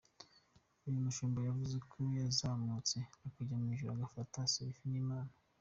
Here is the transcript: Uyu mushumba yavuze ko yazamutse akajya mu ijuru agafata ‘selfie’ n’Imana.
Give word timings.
Uyu 0.85 1.03
mushumba 1.05 1.39
yavuze 1.47 1.77
ko 1.89 1.97
yazamutse 2.17 2.97
akajya 3.27 3.55
mu 3.61 3.67
ijuru 3.73 3.91
agafata 3.93 4.37
‘selfie’ 4.53 4.87
n’Imana. 4.91 5.31